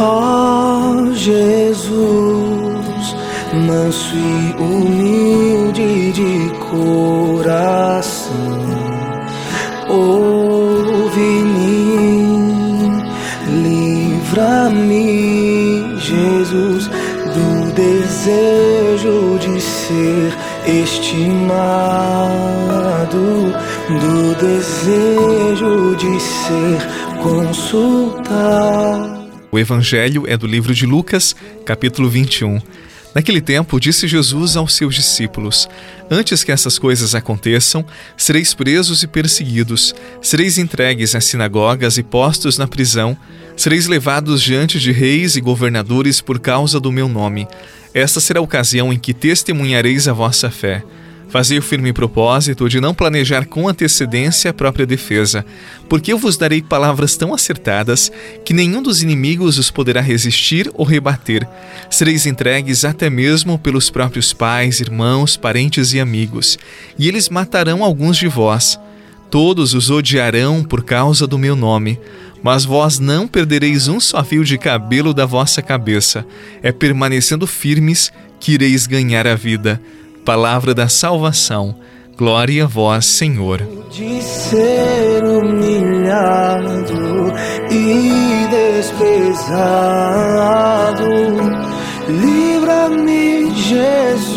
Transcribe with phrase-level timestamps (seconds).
[0.00, 1.88] Ó Jesus,
[3.66, 8.30] manso e humilde de coração,
[9.88, 11.48] ouve-me,
[14.28, 16.88] livra-me, Jesus,
[17.34, 20.32] do desejo de ser
[20.66, 22.28] estimado,
[23.88, 26.86] do desejo de ser
[27.22, 29.27] consultado.
[29.50, 31.34] O Evangelho é do livro de Lucas,
[31.64, 32.60] capítulo 21.
[33.14, 35.68] Naquele tempo, disse Jesus aos seus discípulos:
[36.10, 37.84] Antes que essas coisas aconteçam,
[38.16, 43.16] sereis presos e perseguidos, sereis entregues às sinagogas e postos na prisão,
[43.56, 47.48] sereis levados diante de reis e governadores por causa do meu nome.
[47.94, 50.84] Esta será a ocasião em que testemunhareis a vossa fé.
[51.28, 55.44] Fazei o firme propósito de não planejar com antecedência a própria defesa,
[55.86, 58.10] porque eu vos darei palavras tão acertadas
[58.46, 61.46] que nenhum dos inimigos os poderá resistir ou rebater.
[61.90, 66.58] Sereis entregues até mesmo pelos próprios pais, irmãos, parentes e amigos,
[66.98, 68.80] e eles matarão alguns de vós.
[69.30, 72.00] Todos os odiarão por causa do meu nome.
[72.40, 76.24] Mas vós não perdereis um só fio de cabelo da vossa cabeça.
[76.62, 79.80] É permanecendo firmes que ireis ganhar a vida
[80.28, 81.74] palavra da salvação.
[82.14, 83.66] Glória a vós, Senhor.
[83.90, 86.92] De ser humilhado
[87.70, 89.48] e desprezado,
[92.10, 94.36] livra-me, Jesus,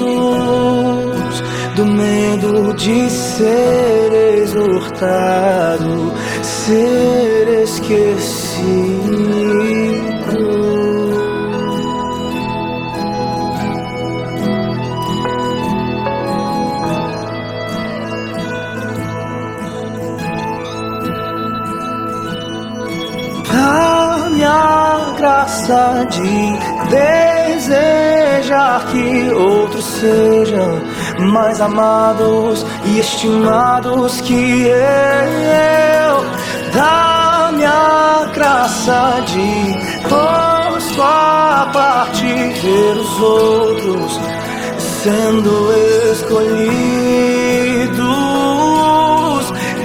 [1.76, 8.52] do medo de ser exortado, ser esquecido.
[25.62, 26.58] De
[26.90, 30.82] desejar que outros sejam
[31.20, 36.26] mais amados e estimados que eu.
[36.74, 39.78] Da minha graça de
[40.10, 44.20] posto a parte ver os outros
[45.04, 45.72] sendo
[46.12, 46.72] escolhidos.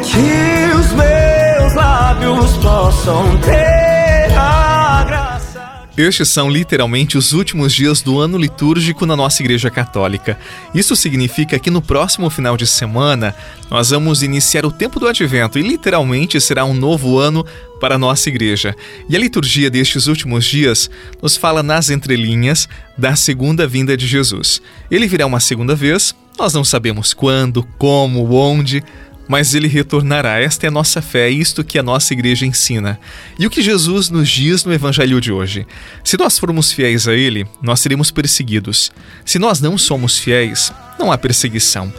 [0.05, 3.76] Que os meus lábios possam ter
[5.97, 10.39] estes são literalmente os últimos dias do ano litúrgico na nossa Igreja Católica.
[10.75, 13.35] Isso significa que no próximo final de semana
[13.71, 17.45] nós vamos iniciar o tempo do Advento e literalmente será um novo ano
[17.81, 18.75] para a nossa igreja.
[19.09, 20.91] E a liturgia destes últimos dias
[21.23, 24.61] nos fala nas entrelinhas da segunda vinda de Jesus.
[24.91, 28.83] Ele virá uma segunda vez, nós não sabemos quando, como, onde,
[29.29, 30.41] mas ele retornará.
[30.41, 32.99] Esta é a nossa fé, é isto que a nossa igreja ensina.
[33.39, 35.67] E o que Jesus nos diz no evangelho de hoje?
[36.05, 38.93] Se nós formos fiéis a ele, nós seremos perseguidos.
[39.25, 41.93] Se nós não somos fiéis, não há perseguição.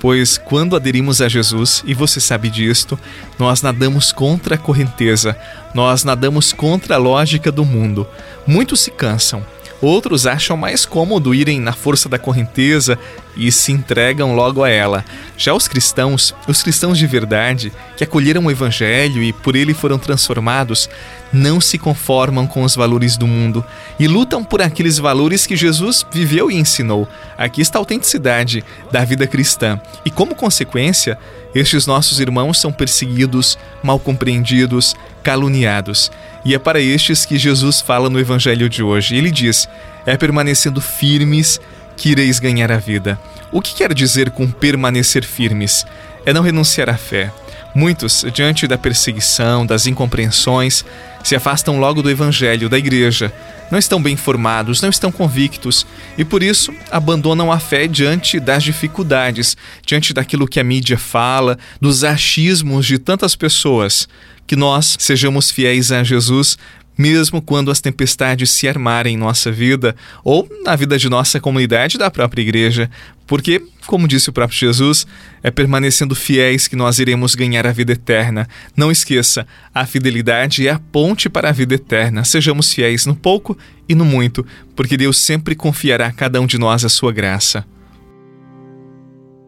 [0.00, 2.98] Pois quando aderimos a Jesus, e você sabe disto,
[3.38, 5.36] nós nadamos contra a correnteza,
[5.72, 8.04] nós nadamos contra a lógica do mundo.
[8.44, 9.46] Muitos se cansam,
[9.82, 12.96] Outros acham mais cômodo irem na força da correnteza
[13.36, 15.04] e se entregam logo a ela.
[15.36, 19.98] Já os cristãos, os cristãos de verdade, que acolheram o Evangelho e por ele foram
[19.98, 20.88] transformados,
[21.32, 23.64] não se conformam com os valores do mundo
[23.98, 27.08] e lutam por aqueles valores que Jesus viveu e ensinou.
[27.36, 29.80] Aqui está a autenticidade da vida cristã.
[30.04, 31.18] E como consequência,
[31.52, 34.94] estes nossos irmãos são perseguidos, mal compreendidos,
[35.24, 36.10] caluniados.
[36.44, 39.16] E é para estes que Jesus fala no Evangelho de hoje.
[39.16, 39.68] Ele diz:
[40.04, 41.60] É permanecendo firmes
[41.96, 43.18] que ireis ganhar a vida.
[43.50, 45.86] O que quer dizer com permanecer firmes?
[46.24, 47.30] É não renunciar à fé.
[47.74, 50.84] Muitos, diante da perseguição, das incompreensões,
[51.22, 53.32] se afastam logo do Evangelho, da igreja,
[53.72, 55.86] não estão bem formados, não estão convictos
[56.18, 61.58] e por isso abandonam a fé diante das dificuldades, diante daquilo que a mídia fala,
[61.80, 64.06] dos achismos de tantas pessoas.
[64.46, 66.58] Que nós sejamos fiéis a Jesus
[66.96, 71.98] mesmo quando as tempestades se armarem em nossa vida ou na vida de nossa comunidade
[71.98, 72.90] da própria igreja,
[73.26, 75.06] porque, como disse o próprio Jesus,
[75.42, 78.46] é permanecendo fiéis que nós iremos ganhar a vida eterna.
[78.76, 82.24] Não esqueça, a fidelidade é a ponte para a vida eterna.
[82.24, 83.56] Sejamos fiéis no pouco
[83.88, 84.44] e no muito,
[84.76, 87.64] porque Deus sempre confiará a cada um de nós a sua graça.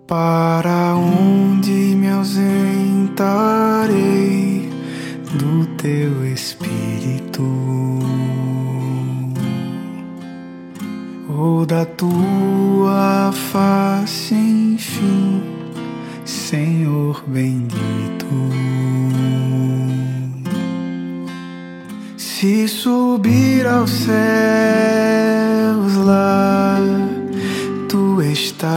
[0.06, 3.14] Para onde me ausentarei
[5.32, 6.83] do teu espírito?
[11.28, 15.42] Ou da tua face, enfim,
[16.24, 18.26] Senhor bendito.
[22.18, 24.14] Se subir aos céus
[26.04, 26.76] lá,
[27.88, 28.74] tu estás.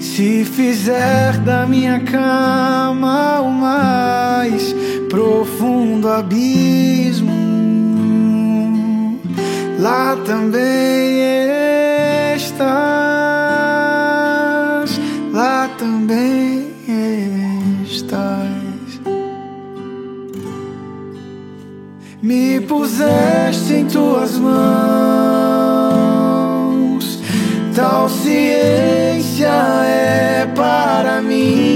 [0.00, 4.74] Se fizer da minha cama o mais
[5.10, 7.51] profundo abismo,
[9.82, 11.18] lá também
[12.36, 12.70] estás,
[15.32, 16.70] lá também
[17.84, 19.00] estás.
[22.22, 24.62] Me puseste em tuas mãos,
[27.74, 31.71] tal ciência é para mim.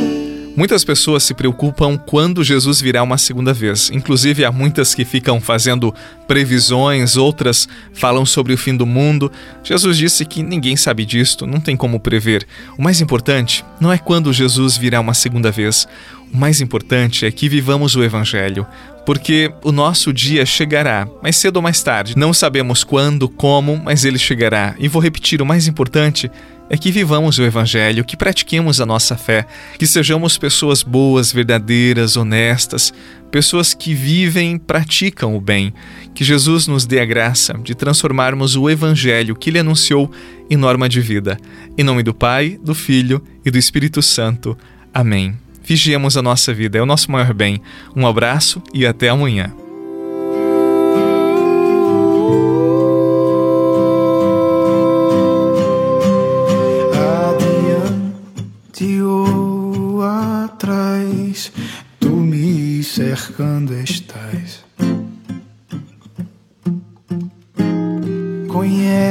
[0.57, 3.91] Muitas pessoas se preocupam quando Jesus virá uma segunda vez.
[3.93, 5.95] Inclusive, há muitas que ficam fazendo
[6.27, 9.31] previsões, outras falam sobre o fim do mundo.
[9.63, 12.47] Jesus disse que ninguém sabe disto, não tem como prever.
[12.79, 15.87] O mais importante não é quando Jesus virá uma segunda vez.
[16.33, 18.67] O mais importante é que vivamos o Evangelho,
[19.05, 22.15] porque o nosso dia chegará, mais cedo ou mais tarde.
[22.17, 24.75] Não sabemos quando, como, mas ele chegará.
[24.79, 26.31] E vou repetir: o mais importante é
[26.77, 29.47] que vivamos o Evangelho, que pratiquemos a nossa fé,
[29.79, 32.93] que sejamos pessoas boas, verdadeiras, honestas,
[33.31, 35.73] pessoas que vivem, praticam o bem.
[36.15, 40.11] Que Jesus nos dê a graça de transformarmos o Evangelho que Ele anunciou
[40.51, 41.37] em norma de vida.
[41.77, 44.57] Em nome do Pai, do Filho e do Espírito Santo.
[44.93, 45.37] Amém.
[45.63, 47.61] Vigiemos a nossa vida, é o nosso maior bem.
[47.95, 49.53] Um abraço e até amanhã.